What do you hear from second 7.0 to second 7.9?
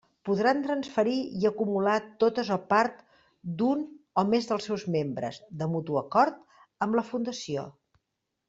la Fundació.